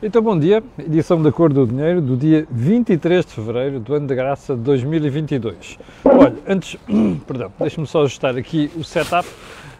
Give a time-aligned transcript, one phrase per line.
[0.00, 4.06] Então, bom dia, edição da Cor do Dinheiro do dia 23 de fevereiro do ano
[4.06, 5.76] de graça de 2022.
[6.04, 6.78] Olha, antes,
[7.26, 9.28] perdão, deixe-me só ajustar aqui o setup.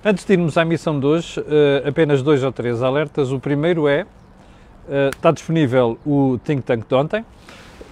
[0.04, 3.30] Antes de irmos à missão de hoje, uh, apenas dois ou três alertas.
[3.30, 7.24] O primeiro é, uh, está disponível o Think Tank de ontem.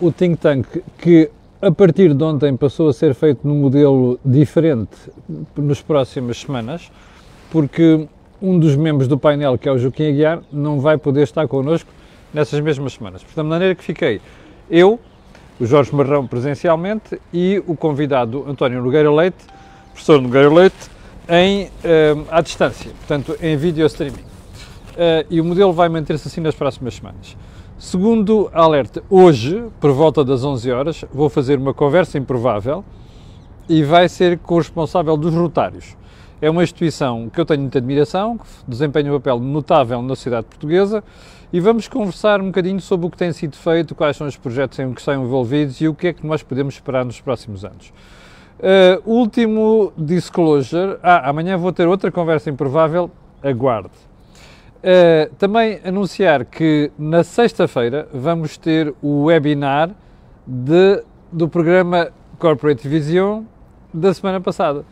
[0.01, 0.67] O Think Tank
[0.99, 1.31] que
[1.63, 4.97] a partir de ontem passou a ser feito num modelo diferente
[5.57, 6.91] nas próximas semanas,
[7.53, 8.09] porque
[8.43, 11.89] um dos membros do painel, que é o Joaquim Aguiar, não vai poder estar connosco
[12.33, 13.23] nessas mesmas semanas.
[13.23, 14.21] Portanto, de maneira que fiquei
[14.71, 15.01] eu,
[15.59, 19.45] o Jorge Marrão presencialmente e o convidado António Nogueira Leite,
[19.93, 20.91] professor Nogueira Leite,
[21.29, 24.21] em, uh, à distância, portanto, em vídeo streaming.
[24.21, 27.37] Uh, e o modelo vai manter-se assim nas próximas semanas.
[27.79, 32.85] Segundo alerta, hoje, por volta das 11 horas, vou fazer uma conversa improvável
[33.69, 35.97] e vai ser com o responsável dos rotários.
[36.41, 40.47] É uma instituição que eu tenho muita admiração, que desempenha um papel notável na sociedade
[40.47, 41.03] portuguesa
[41.51, 44.79] e vamos conversar um bocadinho sobre o que tem sido feito, quais são os projetos
[44.79, 47.91] em que estão envolvidos e o que é que nós podemos esperar nos próximos anos.
[48.59, 50.99] Uh, último disclosure.
[51.03, 53.11] Ah, amanhã vou ter outra conversa improvável.
[53.43, 53.91] Aguarde.
[54.79, 59.91] Uh, também anunciar que na sexta-feira vamos ter o webinar
[60.47, 61.03] de,
[61.33, 63.45] do programa Corporate Vision
[63.93, 64.85] da semana passada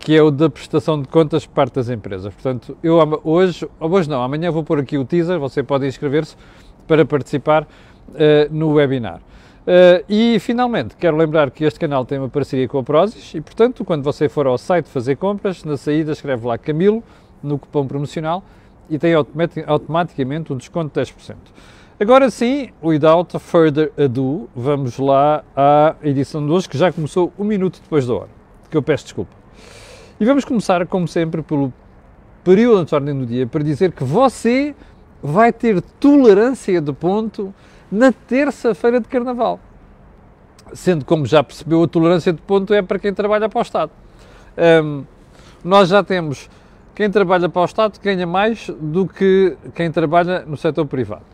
[0.00, 2.32] que é o da prestação de contas por parte das empresas.
[2.32, 6.36] Portanto, eu hoje, hoje não, amanhã vou pôr aqui o teaser, você pode inscrever-se
[6.88, 7.66] para participar uh,
[8.50, 9.20] no webinar.
[9.60, 13.42] Uh, e, finalmente, quero lembrar que este canal tem uma parceria com a Prozis e,
[13.42, 17.04] portanto, quando você for ao site fazer compras, na saída escreve lá Camilo,
[17.42, 18.42] no cupom promocional,
[18.88, 19.12] e tem
[19.66, 21.36] automaticamente um desconto de 10%.
[22.00, 27.44] Agora sim, without further ado, vamos lá à edição de hoje, que já começou um
[27.44, 28.30] minuto depois da hora,
[28.70, 29.39] que eu peço desculpa.
[30.20, 31.72] E vamos começar, como sempre, pelo
[32.44, 34.74] período de ordem do dia, para dizer que você
[35.22, 37.54] vai ter tolerância de ponto
[37.90, 39.58] na terça-feira de Carnaval.
[40.74, 43.92] Sendo, como já percebeu, a tolerância de ponto é para quem trabalha para o Estado.
[44.84, 45.04] Um,
[45.64, 46.50] nós já temos
[46.94, 51.24] quem trabalha para o Estado ganha mais do que quem trabalha no setor privado.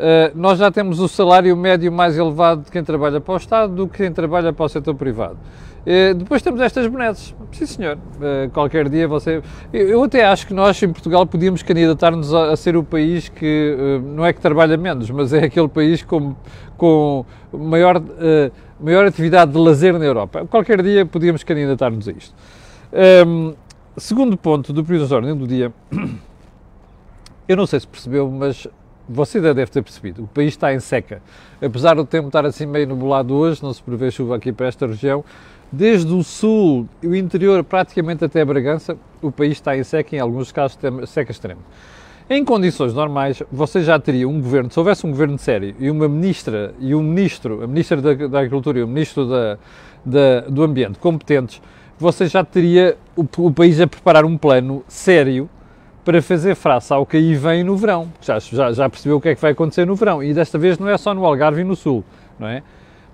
[0.00, 3.74] Uh, nós já temos o salário médio mais elevado de quem trabalha para o Estado
[3.74, 5.36] do que quem trabalha para o setor privado.
[5.82, 7.34] Uh, depois temos estas bonetes.
[7.52, 7.98] Sim, senhor.
[8.16, 9.42] Uh, qualquer dia você.
[9.70, 14.24] Eu, até acho que nós, em Portugal, podíamos candidatar-nos a, ser o país que não
[14.24, 16.34] é que trabalha menos, mas é aquele país com,
[16.78, 18.02] com maior,
[18.80, 20.46] maior atividade de lazer na Europa.
[20.46, 22.34] Qualquer dia podíamos candidatar-nos a isto.
[22.90, 23.52] Ehm,
[23.98, 25.70] segundo ponto do de ordem do dia.
[27.46, 28.66] Eu não sei se percebeu, mas
[29.12, 31.20] você já deve ter percebido, o país está em seca.
[31.60, 34.86] Apesar do tempo estar assim meio nublado hoje, não se prevê chuva aqui para esta
[34.86, 35.24] região,
[35.72, 40.20] desde o sul e o interior praticamente até Bragança, o país está em seca, em
[40.20, 41.60] alguns casos seca extrema.
[42.28, 46.08] Em condições normais, você já teria um governo, se houvesse um governo sério e uma
[46.08, 49.58] ministra e um ministro, a ministra da, da Agricultura e o ministro da,
[50.04, 51.60] da, do Ambiente competentes,
[51.98, 55.50] você já teria o, o país a preparar um plano sério
[56.04, 58.10] para fazer face ao que aí vem no verão.
[58.20, 60.78] Já, já, já percebeu o que é que vai acontecer no verão e desta vez
[60.78, 62.04] não é só no Algarve e no Sul,
[62.38, 62.62] não é?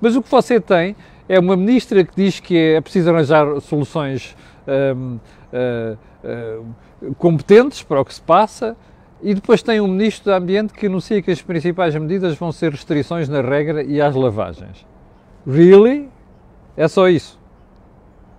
[0.01, 0.95] Mas o que você tem
[1.29, 4.37] é uma ministra que diz que é preciso arranjar soluções
[4.69, 5.19] hum,
[5.53, 5.97] hum,
[7.03, 8.77] hum, competentes para o que se passa
[9.23, 12.71] e depois tem um ministro do Ambiente que anuncia que as principais medidas vão ser
[12.71, 14.87] restrições na regra e às lavagens.
[15.47, 16.09] Really?
[16.77, 17.39] É só isso?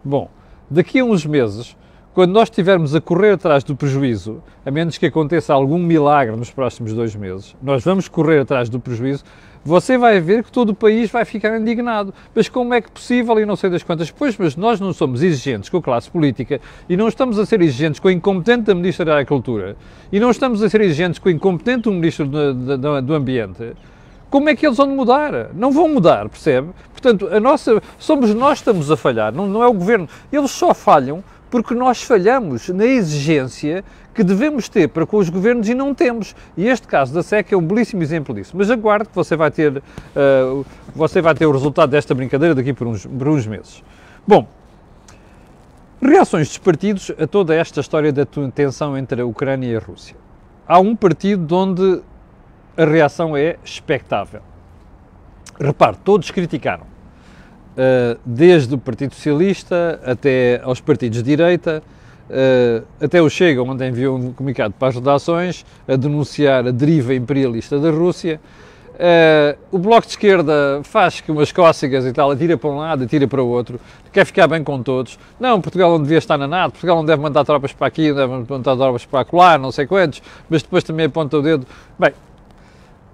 [0.04, 0.30] Bom,
[0.70, 1.76] daqui a uns meses
[2.18, 6.50] quando nós estivermos a correr atrás do prejuízo, a menos que aconteça algum milagre nos
[6.50, 9.24] próximos dois meses, nós vamos correr atrás do prejuízo,
[9.64, 12.12] você vai ver que todo o país vai ficar indignado.
[12.34, 14.10] Mas como é que possível e não sei das quantas?
[14.10, 17.62] Pois, mas nós não somos exigentes com a classe política e não estamos a ser
[17.62, 19.78] exigentes com o incompetente da Ministra da Agricultura
[20.12, 23.74] e não estamos a ser exigentes com o incompetente do Ministro do, do, do Ambiente.
[24.28, 25.52] Como é que eles vão mudar?
[25.54, 26.70] Não vão mudar, percebe?
[26.92, 30.10] Portanto, a nossa, somos nós que estamos a falhar, não, não é o Governo.
[30.34, 35.70] Eles só falham porque nós falhamos na exigência que devemos ter para com os governos
[35.70, 36.36] e não temos.
[36.56, 38.54] E este caso da SEC é um belíssimo exemplo disso.
[38.56, 40.66] Mas aguarde que você vai ter, uh,
[40.96, 43.84] você vai ter o resultado desta brincadeira daqui por uns, por uns meses.
[44.28, 44.48] Bom,
[46.02, 50.16] reações dos partidos a toda esta história da tensão entre a Ucrânia e a Rússia.
[50.68, 52.02] Há um partido onde
[52.76, 54.42] a reação é expectável.
[55.60, 56.97] Repare, todos criticaram
[58.26, 61.84] desde o Partido Socialista até aos partidos de direita,
[62.30, 67.14] uh, até o Chega, onde enviou um comunicado para as redações a denunciar a deriva
[67.14, 68.40] imperialista da Rússia.
[68.98, 73.04] Uh, o Bloco de Esquerda faz que umas cócegas e tal, atira para um lado,
[73.04, 73.80] atira para o outro,
[74.12, 75.20] quer ficar bem com todos.
[75.40, 78.16] Não, Portugal não devia estar na NATO, Portugal não deve mandar tropas para aqui, não
[78.16, 81.68] deve mandar tropas para lá, não sei quantos, mas depois também aponta o dedo.
[82.00, 82.12] Bem,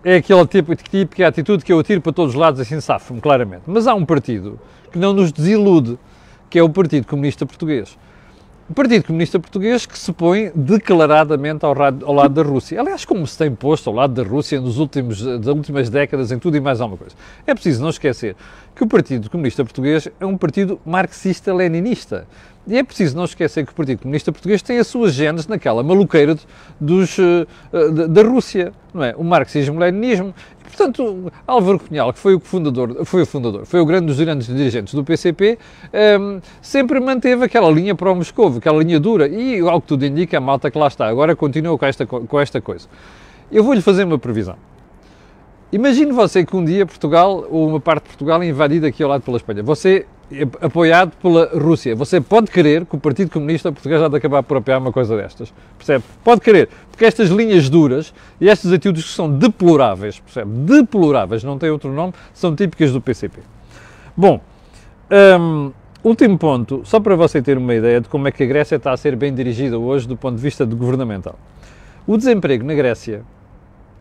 [0.03, 0.75] é aquele tipo,
[1.07, 3.63] que é atitude que eu atiro para todos os lados, assim safo-me, claramente.
[3.65, 4.59] Mas há um partido
[4.91, 5.97] que não nos desilude,
[6.49, 7.97] que é o Partido Comunista Português.
[8.69, 12.79] O Partido Comunista Português que se põe declaradamente ao, ao, lado da Rússia.
[12.79, 16.39] Aliás, como se tem posto ao lado da Rússia nos últimos, das últimas décadas em
[16.39, 17.15] tudo e mais alguma coisa.
[17.45, 18.35] É preciso não esquecer
[18.75, 22.27] que o Partido Comunista Português é um partido marxista-leninista.
[22.65, 25.83] E é preciso não esquecer que o Partido Comunista Português tem as suas genes naquela
[25.83, 26.37] maluqueira
[26.79, 29.13] dos, uh, da Rússia, não é?
[29.17, 30.33] O marxismo-leninismo.
[30.63, 34.47] Portanto, Álvaro Cunhal, que foi o fundador, foi o fundador, foi o grande dos grandes
[34.47, 39.27] dirigentes do PCP, um, ehm, sempre manteve aquela linha para o Moscovo, aquela linha dura.
[39.27, 42.39] E, ao que tudo indica, a malta que lá está agora continua com esta, com
[42.39, 42.87] esta coisa.
[43.51, 44.55] Eu vou-lhe fazer uma previsão.
[45.73, 49.09] Imagine você que um dia Portugal, ou uma parte de Portugal, é invadida aqui ao
[49.09, 49.63] lado pela Espanha.
[49.63, 50.05] Você
[50.61, 51.95] apoiado pela Rússia.
[51.95, 55.17] Você pode querer que o Partido Comunista Português já de acabar por apoiar uma coisa
[55.17, 56.03] destas, percebe?
[56.23, 60.51] Pode querer, porque estas linhas duras e estas atitudes que são deploráveis, percebe?
[60.51, 63.39] Deploráveis, não tem outro nome, são típicas do PCP.
[64.15, 64.39] Bom,
[65.39, 65.71] um,
[66.03, 68.91] último ponto, só para você ter uma ideia de como é que a Grécia está
[68.91, 71.37] a ser bem dirigida hoje do ponto de vista governamental.
[72.05, 73.23] O desemprego na Grécia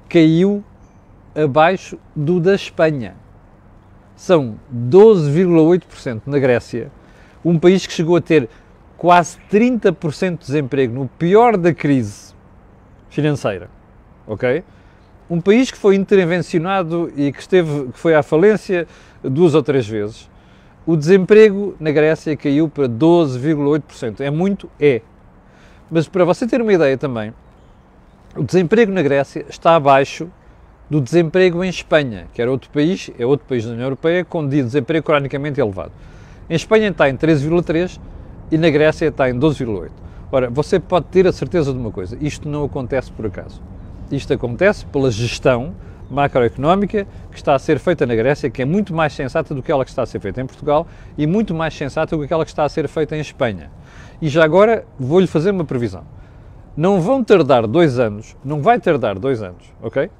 [0.08, 0.62] caiu
[1.34, 3.14] abaixo do da Espanha
[4.14, 6.90] são 12,8% na Grécia,
[7.44, 8.48] um país que chegou a ter
[8.96, 12.34] quase 30% de desemprego no pior da crise
[13.10, 13.68] financeira,
[14.26, 14.62] ok?
[15.28, 18.86] Um país que foi intervencionado e que, esteve, que foi à falência
[19.22, 20.30] duas ou três vezes.
[20.86, 24.20] O desemprego na Grécia caiu para 12,8%.
[24.20, 24.68] É muito?
[24.78, 25.00] É.
[25.90, 27.32] Mas para você ter uma ideia também,
[28.36, 30.28] o desemprego na Grécia está abaixo
[30.92, 34.46] do desemprego em Espanha, que era outro país, é outro país da União Europeia com
[34.46, 35.90] desemprego cronicamente elevado.
[36.50, 37.98] Em Espanha está em 13,3
[38.50, 39.88] e na Grécia está em 12,8.
[40.30, 43.62] Ora, você pode ter a certeza de uma coisa, isto não acontece por acaso.
[44.10, 45.74] Isto acontece pela gestão
[46.10, 49.72] macroeconómica que está a ser feita na Grécia, que é muito mais sensata do que
[49.72, 50.86] aquela que está a ser feita em Portugal
[51.16, 53.70] e muito mais sensata do que aquela que está a ser feita em Espanha.
[54.20, 56.04] E já agora vou-lhe fazer uma previsão.
[56.76, 60.10] Não vão tardar dois anos, não vai tardar dois anos, ok?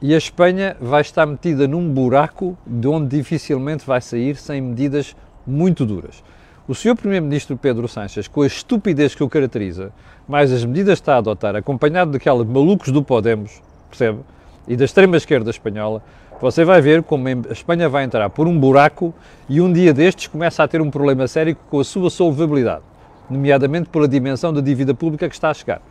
[0.00, 5.16] E a Espanha vai estar metida num buraco de onde dificilmente vai sair sem medidas
[5.44, 6.22] muito duras.
[6.68, 6.94] O Sr.
[6.94, 9.90] Primeiro-Ministro Pedro Sánchez, com a estupidez que o caracteriza,
[10.28, 14.20] mais as medidas que está a adotar, acompanhado daqueles malucos do Podemos, percebe?
[14.68, 16.00] E da extrema-esquerda espanhola,
[16.40, 19.12] você vai ver como a Espanha vai entrar por um buraco
[19.48, 22.82] e um dia destes começa a ter um problema sério com a sua solvabilidade,
[23.28, 25.82] nomeadamente pela dimensão da dívida pública que está a chegar.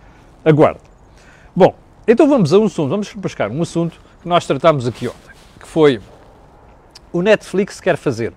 [0.45, 0.80] Aguarde.
[1.53, 1.75] Bom,
[2.07, 5.68] então vamos a um assunto, vamos buscar um assunto que nós tratámos aqui ontem, que
[5.68, 6.00] foi
[7.12, 8.33] o Netflix quer fazer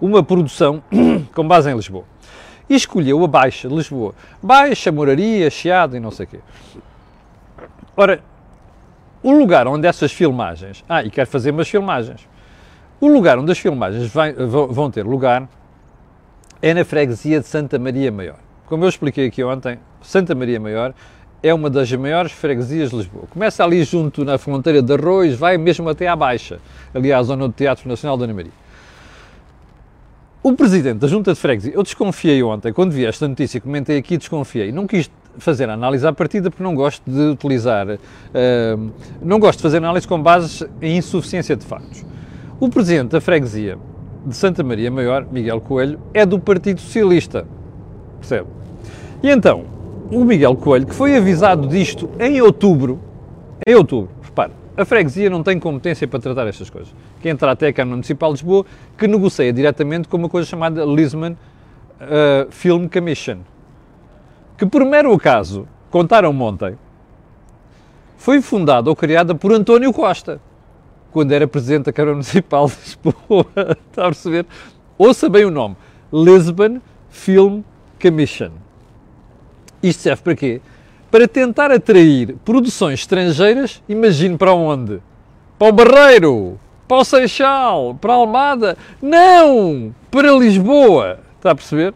[0.00, 0.82] uma produção
[1.34, 2.04] com base em Lisboa.
[2.68, 4.14] E escolheu a Baixa de Lisboa.
[4.42, 6.40] Baixa, Moraria, Chiado e não sei o quê.
[7.96, 8.22] Ora,
[9.22, 10.84] o lugar onde essas filmagens...
[10.88, 12.26] Ah, e quer fazer umas filmagens.
[13.00, 15.48] O lugar onde as filmagens vai, vão ter lugar
[16.60, 18.38] é na freguesia de Santa Maria Maior.
[18.66, 20.94] Como eu expliquei aqui ontem, Santa Maria Maior
[21.44, 23.26] é uma das maiores freguesias de Lisboa.
[23.28, 26.58] Começa ali junto na fronteira de Arroz, vai mesmo até à Baixa,
[26.94, 28.52] ali à zona do Teatro Nacional da Ana Maria.
[30.42, 34.16] O presidente da Junta de Freguesia, eu desconfiei ontem, quando vi esta notícia, comentei aqui,
[34.16, 34.72] desconfiei.
[34.72, 39.64] Não quis fazer análise à partida porque não gosto de utilizar, uh, não gosto de
[39.64, 42.06] fazer análise com bases em insuficiência de factos.
[42.58, 43.76] O presidente da freguesia
[44.24, 47.46] de Santa Maria Maior, Miguel Coelho, é do Partido Socialista,
[48.18, 48.48] percebe?
[49.22, 49.73] E então,
[50.10, 53.00] o Miguel Coelho, que foi avisado disto em outubro,
[53.66, 56.94] em outubro, repare, a freguesia não tem competência para tratar estas coisas.
[57.20, 58.66] Quem trata é a Câmara Municipal de Lisboa,
[58.98, 63.38] que negocia diretamente com uma coisa chamada Lisbon uh, Film Commission,
[64.58, 66.76] que por mero acaso, contaram ontem,
[68.16, 70.40] foi fundada ou criada por António Costa,
[71.12, 73.46] quando era Presidente da Câmara Municipal de Lisboa.
[73.90, 74.46] Está a perceber?
[74.98, 75.76] Ouça bem o nome,
[76.12, 77.62] Lisbon Film
[78.00, 78.63] Commission.
[79.84, 80.60] Isto serve para quê?
[81.10, 84.98] Para tentar atrair produções estrangeiras, imagine para onde?
[85.58, 88.78] Para o Barreiro, para o Seixal, para a Almada.
[89.02, 89.94] Não!
[90.10, 91.18] Para Lisboa.
[91.36, 91.92] Está a perceber?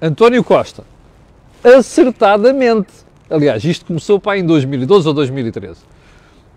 [0.00, 0.84] António Costa.
[1.64, 2.92] Acertadamente.
[3.28, 5.80] Aliás, isto começou para em 2012 ou 2013.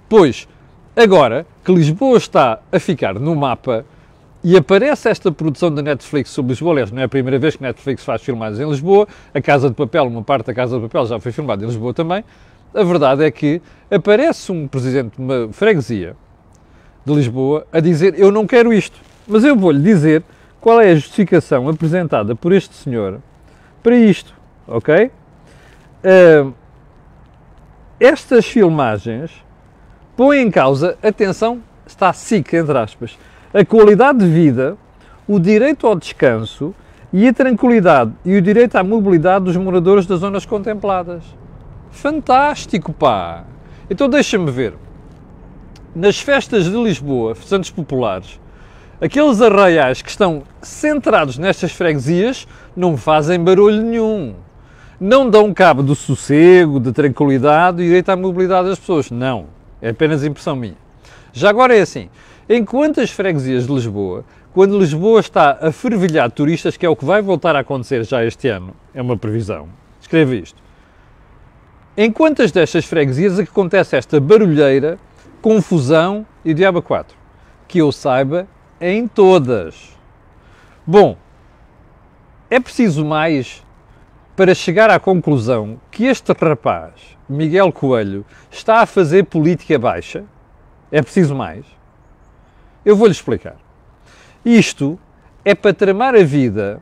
[0.08, 0.48] Pois,
[0.96, 3.84] agora que Lisboa está a ficar no mapa,
[4.44, 7.62] e aparece esta produção da Netflix sobre Lisboa, aliás, não é a primeira vez que
[7.62, 11.06] Netflix faz filmagens em Lisboa, a Casa de Papel, uma parte da Casa de Papel
[11.06, 12.24] já foi filmada em Lisboa também.
[12.74, 16.16] A verdade é que aparece um presidente de uma freguesia
[17.06, 20.24] de Lisboa a dizer: Eu não quero isto, mas eu vou-lhe dizer
[20.60, 23.20] qual é a justificação apresentada por este senhor
[23.84, 24.34] para isto,
[24.68, 25.12] ok?
[26.04, 26.54] Uh,
[28.00, 29.32] estas filmagens
[30.16, 33.18] põe em causa, atenção, está SIC, entre aspas,
[33.54, 34.78] a qualidade de vida,
[35.28, 36.74] o direito ao descanso
[37.12, 41.24] e a tranquilidade e o direito à mobilidade dos moradores das zonas contempladas.
[41.92, 43.44] Fantástico, pá!
[43.90, 44.74] Então deixa-me ver.
[45.94, 48.40] Nas festas de Lisboa, Santos Populares,
[49.02, 54.36] aqueles arraiais que estão centrados nestas freguesias não fazem barulho nenhum.
[54.98, 59.12] Não dão cabo do sossego, da tranquilidade e direito à mobilidade das pessoas.
[59.12, 59.48] Não.
[59.82, 60.78] É apenas impressão minha.
[61.34, 62.08] Já agora é assim.
[62.54, 66.98] Em quantas freguesias de Lisboa, quando Lisboa está a fervilhar de turistas, que é o
[66.98, 69.70] que vai voltar a acontecer já este ano, é uma previsão,
[70.02, 70.62] escreve isto.
[71.96, 75.00] Em quantas destas freguesias é que acontece esta barulheira,
[75.42, 77.16] confusão e diabo 4?
[77.70, 78.46] Que eu saiba,
[78.82, 79.98] em todas.
[80.86, 81.16] Bom,
[82.50, 83.64] é preciso mais
[84.36, 86.96] para chegar à conclusão que este rapaz,
[87.30, 90.26] Miguel Coelho, está a fazer política baixa?
[90.92, 91.80] É preciso mais?
[92.84, 93.58] Eu vou-lhe explicar.
[94.44, 94.98] Isto
[95.46, 96.82] é para tramar a vida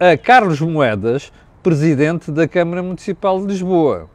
[0.00, 4.10] a Carlos Moedas, presidente da Câmara Municipal de Lisboa.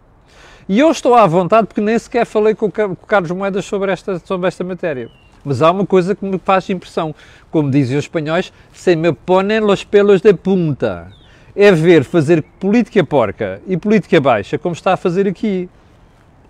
[0.68, 4.20] E eu estou à vontade porque nem sequer falei com o Carlos Moedas sobre esta,
[4.20, 5.10] sobre esta matéria.
[5.46, 7.16] Mas há uma coisa que me faz impressão.
[7.50, 11.08] Como dizem os espanhóis, se me ponem los pelos de punta.
[11.56, 15.70] É ver fazer política porca e política baixa como está a fazer aqui.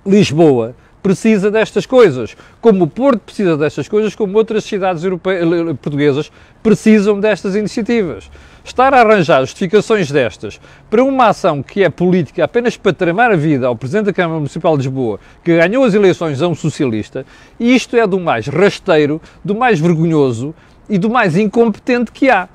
[0.03, 0.73] Lisboa
[1.07, 5.47] precisa destas coisas, como o Porto precisa destas coisas, como outras cidades europeias,
[5.81, 6.29] portuguesas
[6.61, 8.29] precisam destas iniciativas.
[8.65, 10.59] Estar a arranjar justificações destas
[10.89, 14.37] para uma ação que é política apenas para tramar a vida ao Presidente da Câmara
[14.37, 17.25] Municipal de Lisboa, que ganhou as eleições a um socialista,
[17.57, 20.53] isto é do mais rasteiro, do mais vergonhoso
[20.89, 22.49] e do mais incompetente que há.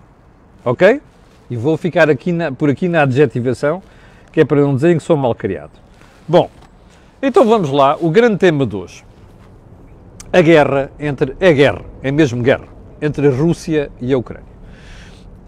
[0.63, 1.01] Ok?
[1.49, 3.83] E vou ficar aqui na, por aqui na adjetivação,
[4.31, 5.73] que é para não dizerem que sou mal criado.
[6.29, 6.51] Bom,
[7.23, 9.05] então vamos lá, o grande tema de hoje.
[10.33, 11.37] A guerra entre.
[11.41, 12.67] A guerra, é mesmo guerra,
[13.01, 14.51] entre a Rússia e a Ucrânia.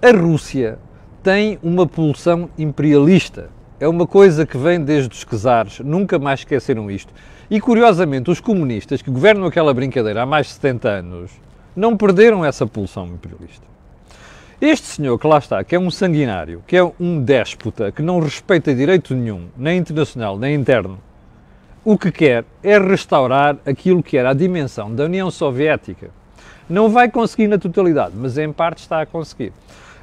[0.01, 0.79] A Rússia
[1.23, 3.51] tem uma pulsão imperialista.
[3.81, 7.13] É uma coisa que vem desde os czares, nunca mais esqueceram isto.
[7.51, 11.31] E curiosamente, os comunistas que governam aquela brincadeira há mais de 70 anos
[11.75, 13.67] não perderam essa pulsão imperialista.
[14.61, 18.21] Este senhor que lá está, que é um sanguinário, que é um déspota, que não
[18.21, 20.99] respeita direito nenhum, nem internacional, nem interno,
[21.85, 26.11] o que quer é restaurar aquilo que era a dimensão da União Soviética.
[26.69, 29.53] Não vai conseguir na totalidade, mas em parte está a conseguir.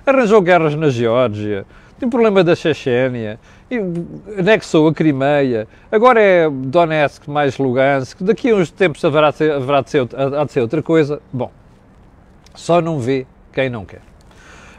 [0.06, 1.66] Arranjou guerras na Geórgia,
[2.00, 3.40] tem problema da Chechênia,
[4.38, 9.52] anexou a Crimeia, agora é Donetsk mais Lugansk, daqui a uns tempos haverá de ser,
[9.52, 10.08] haverá de ser,
[10.40, 11.20] há de ser outra coisa.
[11.34, 11.52] Bom,
[12.54, 14.02] só não vê quem não quer.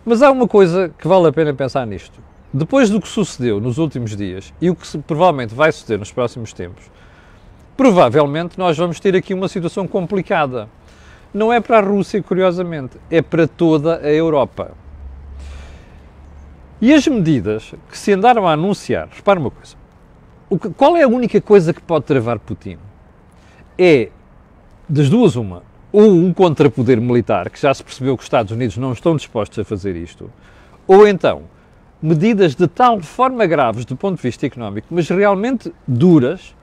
[0.04, 2.20] Mas há uma coisa que vale a pena pensar nisto.
[2.54, 6.52] Depois do que sucedeu nos últimos dias e o que provavelmente vai suceder nos próximos
[6.52, 6.84] tempos,
[7.76, 10.68] provavelmente nós vamos ter aqui uma situação complicada.
[11.32, 14.72] Não é para a Rússia, curiosamente, é para toda a Europa.
[16.78, 19.76] E as medidas que se andaram a anunciar, repare uma coisa,
[20.76, 22.76] qual é a única coisa que pode travar Putin?
[23.78, 24.10] É,
[24.86, 28.76] das duas, uma, ou um contrapoder militar, que já se percebeu que os Estados Unidos
[28.76, 30.30] não estão dispostos a fazer isto,
[30.86, 31.44] ou então
[32.02, 36.54] medidas de tal forma graves do ponto de vista económico, mas realmente duras,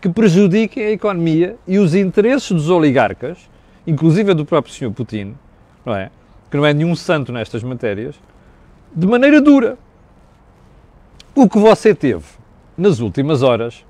[0.00, 3.38] que prejudiquem a economia e os interesses dos oligarcas,
[3.86, 4.90] inclusive do próprio Sr.
[4.92, 5.34] Putin,
[5.84, 6.10] não é?
[6.50, 8.14] Que não é nenhum santo nestas matérias,
[8.94, 9.78] de maneira dura.
[11.34, 12.24] O que você teve
[12.78, 13.84] nas últimas horas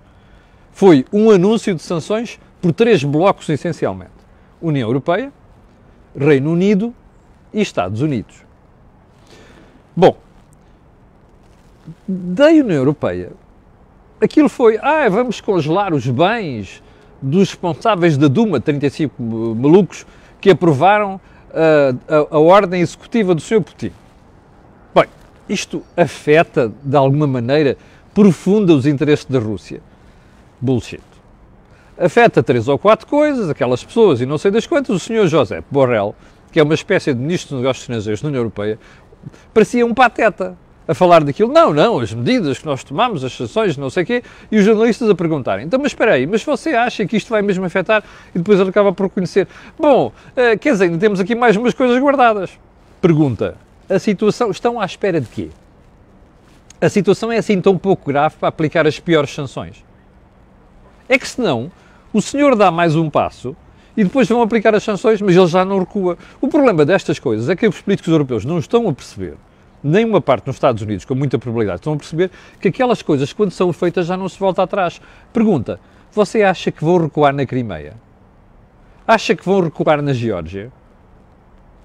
[0.72, 4.10] foi um anúncio de sanções por três blocos essencialmente:
[4.60, 5.32] União Europeia,
[6.18, 6.92] Reino Unido
[7.52, 8.44] e Estados Unidos.
[9.94, 10.16] Bom,
[12.06, 13.32] da União Europeia,
[14.20, 16.82] aquilo foi, ah, vamos congelar os bens
[17.20, 19.22] dos responsáveis da Duma, 35
[19.56, 20.06] malucos,
[20.40, 23.62] que aprovaram uh, a, a, ordem executiva do Sr.
[23.62, 23.92] Putin.
[24.94, 25.06] Bem,
[25.48, 27.76] isto afeta, de alguma maneira,
[28.14, 29.80] profunda os interesses da Rússia.
[30.60, 31.02] Bullshit.
[31.98, 34.94] Afeta três ou quatro coisas, aquelas pessoas e não sei das quantas.
[34.94, 35.26] O Sr.
[35.26, 36.14] José Borrell,
[36.52, 38.78] que é uma espécie de ministro dos negócios estrangeiros da União Europeia,
[39.52, 40.56] parecia um pateta
[40.88, 41.52] a falar daquilo.
[41.52, 44.64] Não, não, as medidas que nós tomamos, as sanções, não sei o quê, e os
[44.64, 45.66] jornalistas a perguntarem.
[45.66, 48.02] Então, mas espera aí, mas você acha que isto vai mesmo afetar?
[48.34, 49.48] E depois ele acaba por reconhecer.
[49.78, 52.50] Bom, uh, quer dizer, ainda temos aqui mais umas coisas guardadas.
[53.00, 53.56] Pergunta,
[53.88, 55.48] a situação, estão à espera de quê?
[56.80, 59.84] A situação é assim tão pouco grave para aplicar as piores sanções?
[61.08, 61.70] É que senão,
[62.12, 63.56] o senhor dá mais um passo
[63.96, 66.18] e depois vão aplicar as sanções, mas ele já não recua.
[66.40, 69.36] O problema destas coisas é que os políticos europeus não estão a perceber
[69.86, 73.50] nenhuma parte nos Estados Unidos, com muita probabilidade, estão a perceber que aquelas coisas, quando
[73.50, 75.00] são feitas, já não se volta atrás.
[75.32, 75.80] Pergunta:
[76.12, 77.94] Você acha que vão recuar na Crimeia?
[79.06, 80.72] Acha que vão recuar na Geórgia?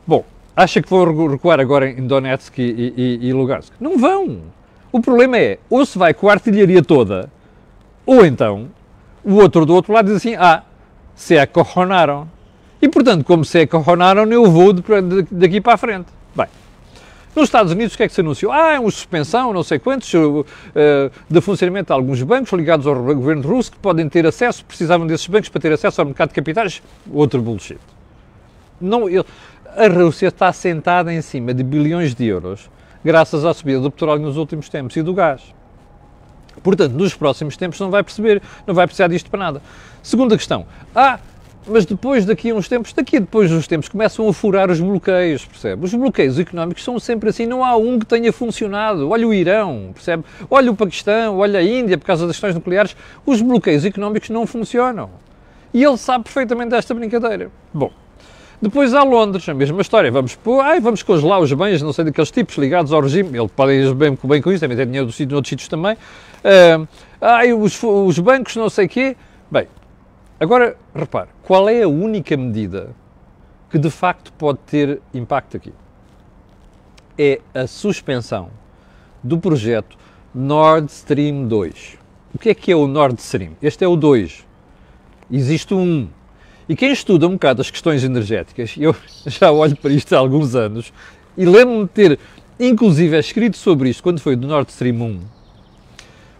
[0.07, 3.73] Bom, acha que vão recuar agora em Donetsk e, e, e Lugansk?
[3.79, 4.41] Não vão!
[4.91, 7.31] O problema é, ou se vai com a artilharia toda,
[8.05, 8.67] ou então
[9.23, 10.63] o outro do outro lado diz assim: ah,
[11.15, 12.27] se acorronaram.
[12.81, 14.73] E portanto, como se acorronaram, eu vou
[15.31, 16.07] daqui para a frente.
[16.35, 16.47] Bem,
[17.35, 18.51] nos Estados Unidos, o que é que se anunciou?
[18.51, 20.45] Ah, é uma suspensão, não sei quantos, uh,
[21.29, 25.27] de funcionamento de alguns bancos ligados ao governo russo que podem ter acesso, precisavam desses
[25.27, 26.81] bancos para ter acesso ao mercado de capitais.
[27.11, 27.79] Outro bullshit.
[28.79, 29.25] Não, eu,
[29.75, 32.69] a Rússia está sentada em cima de bilhões de euros
[33.03, 35.41] graças à subida do petróleo nos últimos tempos e do gás.
[36.61, 39.61] Portanto, nos próximos tempos não vai perceber, não vai precisar disto para nada.
[40.03, 40.65] Segunda questão.
[40.93, 41.19] Ah,
[41.67, 44.79] mas depois, daqui a uns tempos, daqui a depois dos tempos, começam a furar os
[44.79, 45.85] bloqueios, percebe?
[45.85, 49.09] Os bloqueios económicos são sempre assim, não há um que tenha funcionado.
[49.09, 50.23] Olha o Irão, percebe?
[50.49, 52.95] Olha o Paquistão, olha a Índia, por causa das questões nucleares.
[53.25, 55.09] Os bloqueios económicos não funcionam.
[55.73, 57.51] E ele sabe perfeitamente desta brincadeira.
[57.73, 57.91] Bom,
[58.61, 60.11] depois há Londres, a mesma história.
[60.11, 63.37] Vamos, pô, ai, vamos congelar os bens, não sei, daqueles tipos ligados ao regime.
[63.37, 65.93] Ele pode ir bem, bem com isso, também tem dinheiro de outros sítios também.
[65.93, 66.87] Uh,
[67.21, 69.15] ai, os, os bancos, não sei o quê.
[69.49, 69.67] Bem,
[70.41, 72.89] agora, repare, qual é a única medida
[73.69, 75.73] que de facto pode ter impacto aqui?
[77.17, 78.49] É a suspensão
[79.23, 79.97] do projeto
[80.33, 81.97] Nord Stream 2.
[82.33, 83.51] O que é que é o Nord Stream?
[83.61, 84.45] Este é o 2.
[85.29, 86.09] Existe um
[86.67, 88.95] e quem estuda um bocado as questões energéticas, eu
[89.27, 90.93] já olho para isto há alguns anos
[91.37, 92.19] e lembro-me de ter,
[92.59, 95.19] inclusive, escrito sobre isto quando foi do Nord Stream 1.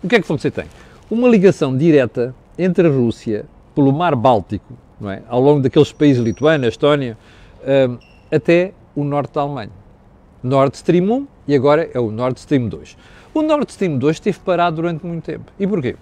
[0.03, 0.65] O que é que você tem?
[1.09, 4.73] Uma ligação direta entre a Rússia, pelo Mar Báltico,
[5.03, 5.21] é?
[5.27, 7.17] ao longo daqueles países, Lituânia, Estónia,
[7.89, 7.97] um,
[8.33, 9.71] até o norte da Alemanha.
[10.43, 12.97] Nord Stream 1 e agora é o Nord Stream 2.
[13.33, 15.51] O Nord Stream 2 esteve parado durante muito tempo.
[15.59, 15.95] E porquê?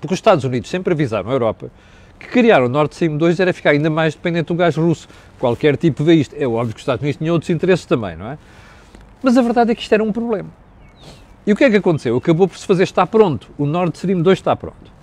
[0.00, 1.70] Porque os Estados Unidos sempre avisaram a Europa
[2.18, 5.08] que criaram o Nord Stream 2 era ficar ainda mais dependente do gás russo.
[5.38, 6.34] Qualquer tipo vê isto.
[6.38, 8.38] É óbvio que os Estados Unidos tinham outros interesses também, não é?
[9.22, 10.48] Mas a verdade é que isto era um problema.
[11.46, 12.16] E o que é que aconteceu?
[12.16, 13.50] Acabou por se fazer, está pronto.
[13.56, 14.95] O Nord Stream 2 está pronto.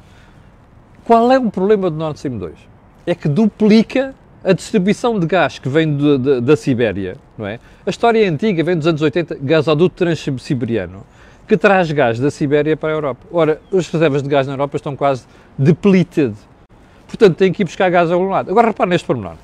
[1.06, 2.54] Qual é o problema do Nord Stream 2?
[3.06, 7.60] É que duplica a distribuição de gás que vem de, de, da Sibéria, não é?
[7.86, 11.06] A história é antiga, vem dos anos 80, gasoduto transsiberiano,
[11.48, 13.26] que traz gás da Sibéria para a Europa.
[13.32, 15.26] Ora, as reservas de gás na Europa estão quase
[15.58, 16.36] depleted,
[17.14, 18.50] Portanto, tem que ir buscar gás a algum lado.
[18.50, 19.36] Agora repare neste pormenor.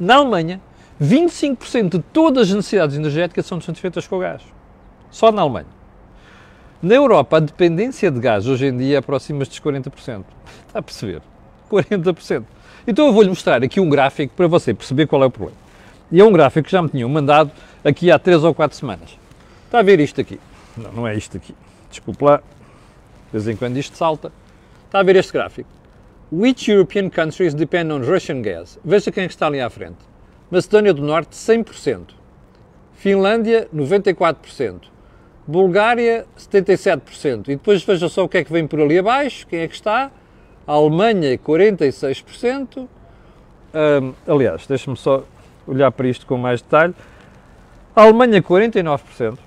[0.00, 0.62] Na Alemanha,
[0.98, 4.40] 25% de todas as necessidades energéticas são satisfeitas com o gás.
[5.10, 5.77] Só na Alemanha.
[6.80, 9.90] Na Europa, a dependência de gás hoje em dia aproxima-se dos 40%.
[10.68, 11.20] Está a perceber?
[11.68, 12.44] 40%.
[12.86, 15.58] Então eu vou-lhe mostrar aqui um gráfico para você perceber qual é o problema.
[16.12, 17.50] E é um gráfico que já me tinham mandado
[17.84, 19.18] aqui há 3 ou 4 semanas.
[19.64, 20.38] Está a ver isto aqui?
[20.76, 21.52] Não, não é isto aqui.
[21.90, 22.36] Desculpe lá.
[22.36, 22.42] De
[23.32, 24.30] vez em quando isto salta.
[24.86, 25.68] Está a ver este gráfico?
[26.30, 28.78] Which European countries depend on Russian gas?
[28.84, 29.98] Veja quem é está ali à frente.
[30.48, 32.10] Macedónia do Norte, 100%.
[32.94, 34.82] Finlândia, 94%.
[35.48, 37.48] Bulgária, 77%.
[37.48, 39.74] E depois veja só o que é que vem por ali abaixo, quem é que
[39.74, 40.10] está.
[40.66, 42.86] A Alemanha, 46%.
[43.74, 45.24] Um, aliás, deixe-me só
[45.66, 46.94] olhar para isto com mais detalhe.
[47.96, 49.38] A Alemanha, 49%.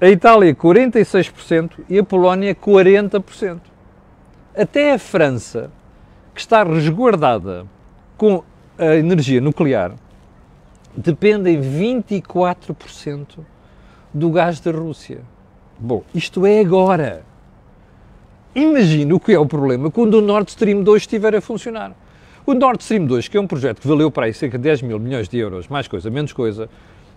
[0.00, 1.72] A Itália, 46%.
[1.88, 3.58] E a Polónia, 40%.
[4.56, 5.68] Até a França,
[6.32, 7.66] que está resguardada
[8.16, 8.44] com
[8.78, 9.94] a energia nuclear
[10.96, 13.38] depende em 24%
[14.12, 15.20] do gás da Rússia.
[15.82, 17.24] Bom, isto é agora.
[18.54, 21.96] Imagina o que é o problema quando o Nord Stream 2 estiver a funcionar.
[22.44, 24.82] O Nord Stream 2, que é um projeto que valeu para aí cerca de 10
[24.82, 26.68] mil milhões de euros, mais coisa, menos coisa,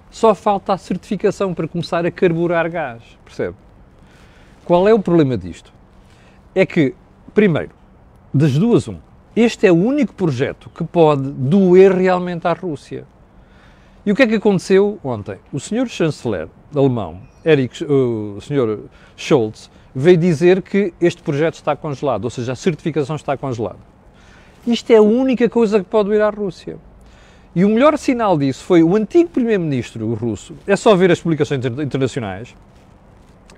[0.10, 3.58] só falta a certificação para começar a carburar gás, percebe?
[4.64, 5.74] Qual é o problema disto?
[6.56, 6.96] É que,
[7.34, 7.72] primeiro,
[8.34, 8.96] das duas, um,
[9.36, 13.06] este é o único projeto que pode doer realmente à Rússia.
[14.06, 15.38] E o que é que aconteceu ontem?
[15.52, 18.82] O senhor chanceler alemão, Erich, o senhor
[19.16, 23.80] Scholz, veio dizer que este projeto está congelado, ou seja, a certificação está congelada.
[24.66, 26.78] Isto é a única coisa que pode doer à Rússia.
[27.56, 31.64] E o melhor sinal disso foi o antigo primeiro-ministro russo, é só ver as publicações
[31.64, 32.56] internacionais,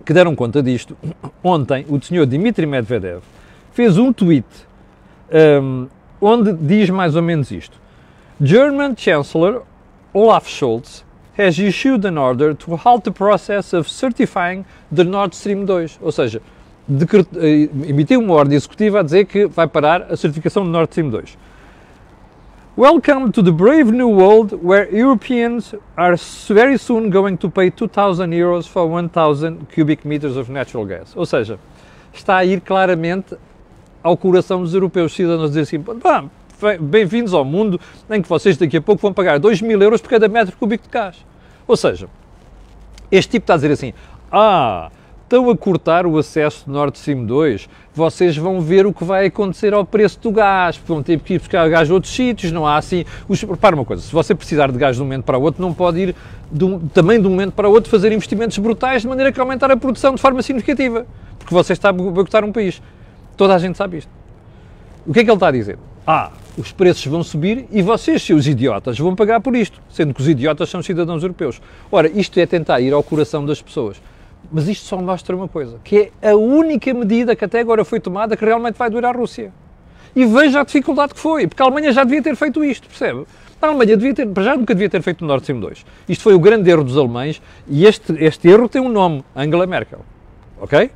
[0.03, 0.97] que deram conta disto.
[1.43, 3.21] Ontem, o senhor Dmitry Medvedev
[3.71, 4.45] fez um tweet
[5.61, 5.87] um,
[6.19, 7.79] onde diz mais ou menos isto.
[8.41, 9.63] German Chancellor
[10.13, 11.04] Olaf Scholz
[11.37, 16.11] has issued an order to halt the process of certifying the Nord Stream 2, ou
[16.11, 16.41] seja,
[16.89, 21.09] eh, emitiu uma ordem executiva a dizer que vai parar a certificação do Nord Stream
[21.09, 21.37] 2.
[22.77, 26.17] Welcome to the brave new world where Europeans are
[26.49, 31.15] very soon going to pay 2,000 euros for 1,000 cubic meters of natural gas.
[31.15, 31.57] Ou seja,
[32.13, 33.35] está a ir claramente
[34.03, 35.83] ao coração dos europeus, cidadãos, dizer assim,
[36.79, 40.09] bem-vindos ao mundo em que vocês daqui a pouco vão pagar 2 mil euros por
[40.09, 41.17] cada metro cúbico de gás.
[41.67, 42.07] Ou seja,
[43.11, 43.93] este tipo está a dizer assim,
[44.31, 44.89] ah,
[45.23, 49.73] estão a cortar o acesso Nord Stream 2, vocês vão ver o que vai acontecer
[49.73, 52.77] ao preço do gás, vão ter que ir buscar gás a outros sítios, não há
[52.77, 53.03] assim...
[53.27, 55.61] Os, repara uma coisa, se você precisar de gás de um momento para o outro,
[55.61, 56.15] não pode ir
[56.51, 59.71] de também de um momento para o outro fazer investimentos brutais de maneira que aumentar
[59.71, 61.05] a produção de forma significativa,
[61.39, 62.81] porque você está a boicotar um país.
[63.35, 64.09] Toda a gente sabe isto.
[65.05, 65.77] O que é que ele está a dizer?
[66.05, 70.21] Ah, os preços vão subir e vocês, seus idiotas, vão pagar por isto, sendo que
[70.21, 71.61] os idiotas são cidadãos europeus.
[71.91, 74.01] Ora, isto é tentar ir ao coração das pessoas.
[74.51, 77.99] Mas isto só mostra uma coisa, que é a única medida que até agora foi
[77.99, 79.51] tomada que realmente vai durar a Rússia.
[80.15, 83.25] E veja a dificuldade que foi, porque a Alemanha já devia ter feito isto, percebe?
[83.61, 85.85] A Alemanha devia ter, já nunca devia ter feito o Nord Stream 2.
[86.07, 89.65] Isto foi o grande erro dos alemães e este, este erro tem um nome, Angela
[89.65, 89.99] Merkel.
[90.61, 90.91] Ok?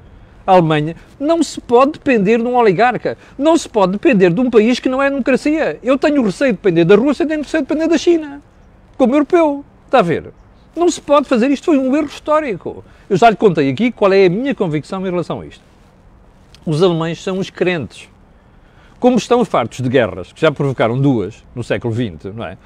[0.51, 3.17] Alemanha não se pode depender de um oligarca.
[3.37, 5.79] Não se pode depender de um país que não é democracia.
[5.83, 8.41] Eu tenho receio de depender da Rússia, tenho receio de depender da China.
[8.97, 9.63] Como europeu.
[9.85, 10.31] Está a ver?
[10.75, 12.83] Não se pode fazer isto, foi um erro histórico.
[13.09, 15.63] Eu já lhe contei aqui qual é a minha convicção em relação a isto.
[16.65, 18.07] Os alemães são os crentes.
[18.99, 22.57] Como estão fartos de guerras, que já provocaram duas no século XX, não é?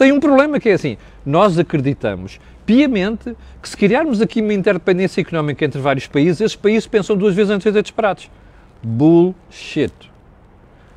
[0.00, 5.20] Tem um problema que é assim, nós acreditamos piamente que se criarmos aqui uma interdependência
[5.20, 8.30] económica entre vários países, esses países pensam duas vezes antes de ser disparados.
[8.82, 9.92] Bullshit.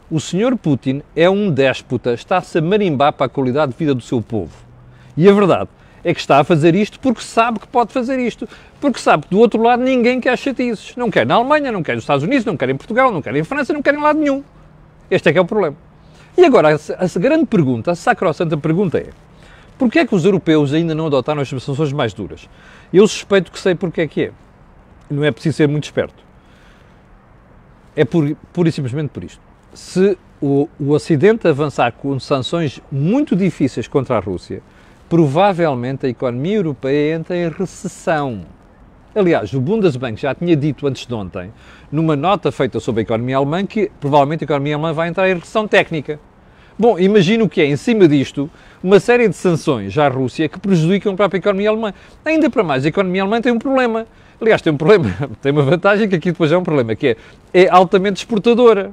[0.10, 4.02] O senhor Putin é um déspota, está-se a marimbar para a qualidade de vida do
[4.02, 4.54] seu povo.
[5.18, 5.70] E a verdade
[6.02, 8.48] é que está a fazer isto porque sabe que pode fazer isto.
[8.80, 10.96] Porque sabe que do outro lado ninguém quer chatices.
[10.96, 13.36] Não quer na Alemanha, não quer nos Estados Unidos, não quer em Portugal, não quer
[13.36, 14.42] em França, não quer em lado nenhum.
[15.12, 15.76] Este é que é o problema.
[16.38, 19.10] E agora, a, grande pergunta, a sacrossanta pergunta é
[19.78, 22.50] porquê é que os europeus ainda não adotaram as sanções mais duras?
[22.92, 24.32] Eu suspeito que sei porque é que é.
[25.10, 26.24] Não é preciso ser muito esperto.
[27.96, 29.42] É pura por e simplesmente por isto.
[29.74, 34.62] Se o, o Ocidente avançar com sanções muito difíceis contra a Rússia,
[35.10, 38.46] provavelmente a economia europeia entra em recessão.
[39.16, 41.52] Aliás, o Bundesbank já tinha dito antes de ontem,
[41.92, 45.36] numa nota feita sobre a economia alemã, que provavelmente a economia alemã vai entrar em
[45.36, 46.20] recessão técnica.
[46.80, 48.50] Bom, imagino que é, em cima disto,
[48.84, 51.94] uma série de sanções à Rússia que prejudicam a própria economia alemã.
[52.26, 54.08] Ainda para mais, a economia alemã tem um problema.
[54.42, 57.18] Aliás, tem um problema, tem uma vantagem que aqui depois é um problema, que é,
[57.54, 58.92] é altamente exportadora.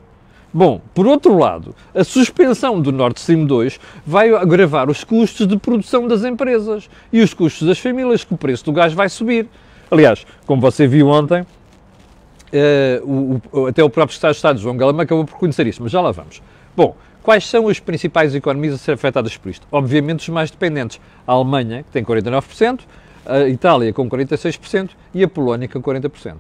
[0.53, 5.57] Bom, por outro lado, a suspensão do Nord Stream 2 vai agravar os custos de
[5.57, 9.49] produção das empresas e os custos das famílias, que o preço do gás vai subir.
[9.90, 15.03] Aliás, como você viu ontem, uh, o, até o próprio Estado de Estado, João Galama,
[15.03, 16.40] acabou por conhecer isso, mas já lá vamos.
[16.76, 19.66] Bom, quais são as principais economias a ser afetadas por isto?
[19.70, 21.00] Obviamente os mais dependentes.
[21.26, 22.81] A Alemanha, que tem 49%,
[23.26, 26.37] a Itália com 46% e a Polónia com 40%.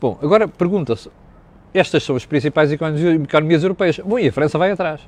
[0.00, 1.10] Bom, agora pergunta-se,
[1.72, 3.98] estas são as principais economias europeias.
[3.98, 5.00] Bom, e a França vai atrás.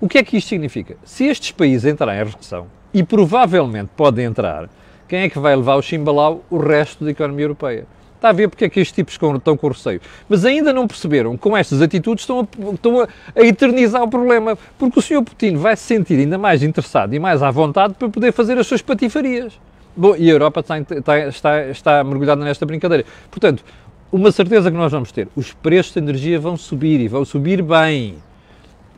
[0.00, 0.96] O que é que isto significa?
[1.04, 4.68] Se estes países entrarem em recessão, e provavelmente podem entrar,
[5.10, 7.84] quem é que vai levar o chimbalau o resto da economia europeia?
[8.14, 10.00] Está a ver porque é que estes tipos estão com receio.
[10.28, 14.56] Mas ainda não perceberam com estas atitudes estão, a, estão a, a, eternizar o problema.
[14.78, 15.24] Porque o Sr.
[15.24, 18.68] Putin vai se sentir ainda mais interessado e mais à vontade para poder fazer as
[18.68, 19.58] suas patifarias.
[19.96, 23.04] Bom, e a Europa está, está, está, está mergulhada nesta brincadeira.
[23.32, 23.64] Portanto,
[24.12, 27.62] uma certeza que nós vamos ter: os preços de energia vão subir e vão subir
[27.62, 28.14] bem.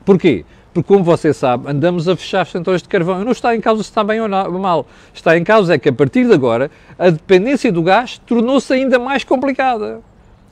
[0.05, 0.45] Porquê?
[0.73, 3.23] Porque, como você sabe, andamos a fechar centrais de carvão.
[3.25, 4.87] Não está em causa se está bem ou não, mal.
[5.13, 8.99] Está em causa é que, a partir de agora, a dependência do gás tornou-se ainda
[8.99, 10.01] mais complicada.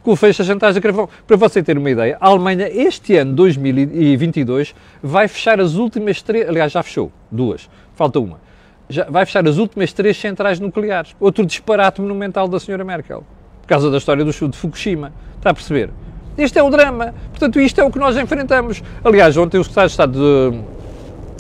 [0.02, 1.09] Com o fecho das centrais de carvão.
[1.26, 6.48] Para você ter uma ideia, a Alemanha, este ano, 2022, vai fechar as últimas três.
[6.48, 7.68] Aliás, já fechou duas.
[7.94, 8.40] Falta uma.
[8.88, 11.14] Já vai fechar as últimas três centrais nucleares.
[11.20, 13.24] Outro disparate monumental da senhora Merkel
[13.70, 15.12] causa da história do de Fukushima.
[15.37, 15.90] Está a perceber?
[16.36, 17.14] Este é o drama.
[17.30, 18.82] Portanto, isto é o que nós enfrentamos.
[19.04, 20.54] Aliás, ontem o Secretário de Estado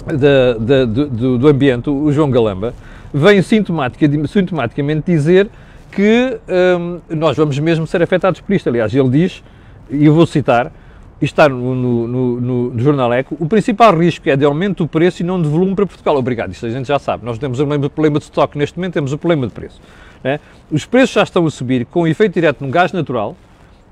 [0.06, 2.74] de, de, de, do, do Ambiente, o João Galamba,
[3.12, 5.48] vem sintomaticamente dizer
[5.90, 6.38] que
[6.78, 8.68] hum, nós vamos mesmo ser afetados por isto.
[8.68, 9.42] Aliás, ele diz,
[9.90, 10.72] e eu vou citar,
[11.20, 15.22] está no, no, no, no, Jornal Eco, o principal risco é de aumento do preço
[15.22, 16.16] e não de volume para Portugal.
[16.16, 17.24] Obrigado, isto a gente já sabe.
[17.24, 19.80] Nós temos o problema de estoque neste momento, temos o problema de preço.
[20.22, 20.38] É?
[20.70, 23.36] Os preços já estão a subir com efeito direto no gás natural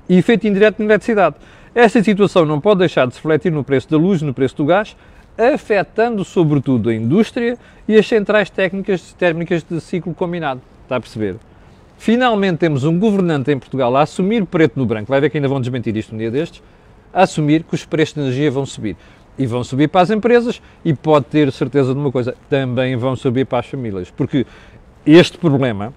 [0.09, 1.35] e efeito indireto na eletricidade.
[1.73, 4.65] Esta situação não pode deixar de se refletir no preço da luz no preço do
[4.65, 4.97] gás,
[5.37, 10.61] afetando sobretudo a indústria e as centrais técnicas térmicas de ciclo combinado.
[10.83, 11.35] Está a perceber?
[11.97, 15.47] Finalmente temos um governante em Portugal a assumir preto no branco, vai ver que ainda
[15.47, 16.61] vão desmentir isto um dia destes,
[17.13, 18.97] a assumir que os preços de energia vão subir.
[19.37, 23.15] E vão subir para as empresas e pode ter certeza de uma coisa, também vão
[23.15, 24.11] subir para as famílias.
[24.11, 24.45] Porque
[25.05, 25.93] este problema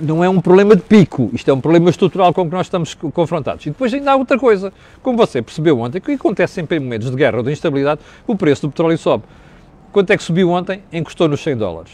[0.00, 2.94] não é um problema de pico, isto é um problema estrutural com que nós estamos
[2.94, 3.66] confrontados.
[3.66, 7.10] E depois ainda há outra coisa, como você percebeu ontem, que acontece sempre em momentos
[7.10, 9.24] de guerra ou de instabilidade, o preço do petróleo sobe.
[9.92, 10.82] Quanto é que subiu ontem?
[10.90, 11.92] Encostou nos 100 dólares.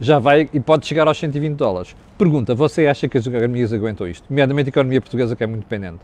[0.00, 1.94] Já vai e pode chegar aos 120 dólares.
[2.16, 4.24] Pergunta, você acha que as economias aguentam isto?
[4.30, 5.98] Nomeadamente a economia portuguesa que é muito dependente.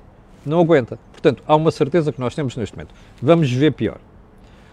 [0.44, 0.98] Não aguenta.
[1.12, 2.94] Portanto, há uma certeza que nós temos neste momento.
[3.22, 3.96] Vamos ver pior.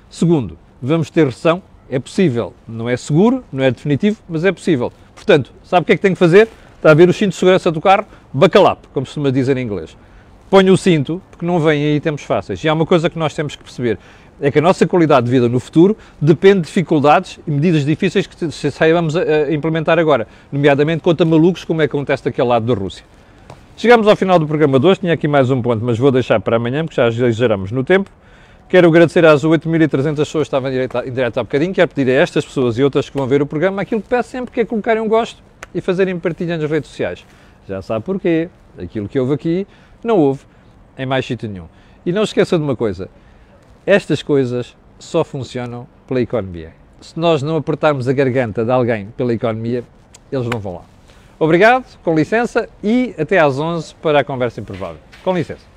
[0.10, 1.64] Segundo, vamos ter recessão?
[1.90, 2.54] É possível.
[2.68, 4.92] Não é seguro, não é definitivo, mas é possível.
[5.22, 6.48] Portanto, sabe o que é que tem que fazer?
[6.78, 8.06] Está a ver o cinto de segurança do carro?
[8.34, 9.96] Bacalap, como se costuma dizer em inglês.
[10.50, 12.64] Ponha o cinto, porque não vem aí tempos fáceis.
[12.64, 14.00] E há uma coisa que nós temos que perceber,
[14.42, 18.26] é que a nossa qualidade de vida no futuro depende de dificuldades e medidas difíceis
[18.26, 22.74] que saibamos a implementar agora, nomeadamente contra malucos, como é que acontece daquele lado da
[22.74, 23.06] Rússia.
[23.78, 26.40] Chegamos ao final do programa de hoje, tinha aqui mais um ponto, mas vou deixar
[26.40, 28.10] para amanhã, porque já exageramos no tempo.
[28.72, 31.74] Quero agradecer às 8.300 pessoas que estavam em direto, em direto há bocadinho.
[31.74, 34.30] Quero pedir a estas pessoas e outras que vão ver o programa aquilo que peço
[34.30, 35.44] sempre, que é colocarem um gosto
[35.76, 37.26] e fazerem partilha nas redes sociais.
[37.68, 38.48] Já sabe porquê.
[38.82, 39.68] Aquilo que houve aqui
[40.02, 40.46] não houve
[40.98, 41.66] em mais sítio nenhum.
[42.06, 43.10] E não esqueça de uma coisa:
[43.86, 46.72] estas coisas só funcionam pela economia.
[47.02, 49.84] Se nós não apertarmos a garganta de alguém pela economia,
[50.32, 50.84] eles não vão lá.
[51.38, 55.02] Obrigado, com licença e até às 11 para a conversa improvável.
[55.26, 55.71] Com licença.